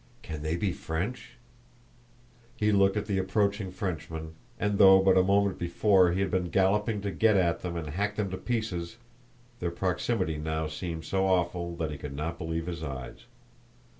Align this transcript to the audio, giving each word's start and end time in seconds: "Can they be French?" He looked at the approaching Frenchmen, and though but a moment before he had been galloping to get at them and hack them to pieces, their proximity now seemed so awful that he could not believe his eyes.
"Can 0.23 0.41
they 0.41 0.55
be 0.55 0.71
French?" 0.71 1.37
He 2.55 2.71
looked 2.71 2.97
at 2.97 3.05
the 3.05 3.19
approaching 3.19 3.69
Frenchmen, 3.69 4.33
and 4.57 4.79
though 4.79 4.99
but 4.99 5.15
a 5.15 5.21
moment 5.21 5.59
before 5.59 6.11
he 6.11 6.21
had 6.21 6.31
been 6.31 6.49
galloping 6.49 7.01
to 7.01 7.11
get 7.11 7.37
at 7.37 7.59
them 7.61 7.75
and 7.75 7.87
hack 7.89 8.15
them 8.15 8.31
to 8.31 8.37
pieces, 8.39 8.97
their 9.59 9.69
proximity 9.69 10.39
now 10.39 10.65
seemed 10.65 11.05
so 11.05 11.27
awful 11.27 11.75
that 11.75 11.91
he 11.91 11.99
could 11.99 12.15
not 12.15 12.39
believe 12.39 12.65
his 12.65 12.81
eyes. 12.81 13.27